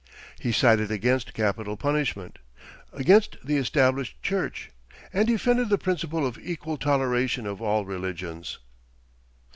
[0.39, 2.39] He sided against capital punishment,
[2.91, 4.71] against the established church,
[5.13, 8.57] and defended the principle of equal toleration of all religions.